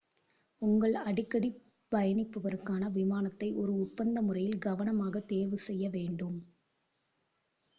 [0.61, 1.49] உங்கள் அடிக்கடி
[1.91, 6.39] பயணிப்பவருக்கான விமானத்தை ஒரு ஒப்பந்த முறையில் கவனமாக தேர்வு செய்ய வேண்டும்